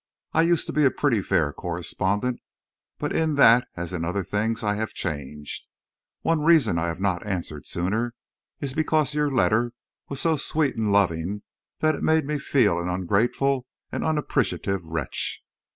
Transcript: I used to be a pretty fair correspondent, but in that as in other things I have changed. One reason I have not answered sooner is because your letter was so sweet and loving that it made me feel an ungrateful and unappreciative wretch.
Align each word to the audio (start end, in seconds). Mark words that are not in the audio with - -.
I 0.33 0.41
used 0.41 0.65
to 0.65 0.73
be 0.73 0.83
a 0.83 0.89
pretty 0.89 1.21
fair 1.21 1.53
correspondent, 1.53 2.39
but 2.97 3.15
in 3.15 3.35
that 3.35 3.67
as 3.77 3.93
in 3.93 4.03
other 4.03 4.23
things 4.23 4.63
I 4.63 4.73
have 4.73 4.93
changed. 4.95 5.67
One 6.21 6.41
reason 6.41 6.79
I 6.79 6.87
have 6.87 6.99
not 6.99 7.23
answered 7.23 7.67
sooner 7.67 8.15
is 8.59 8.73
because 8.73 9.13
your 9.13 9.29
letter 9.29 9.73
was 10.09 10.19
so 10.19 10.37
sweet 10.37 10.75
and 10.75 10.91
loving 10.91 11.43
that 11.81 11.93
it 11.93 12.01
made 12.01 12.25
me 12.25 12.39
feel 12.39 12.79
an 12.79 12.89
ungrateful 12.89 13.67
and 13.91 14.03
unappreciative 14.03 14.83
wretch. 14.83 15.43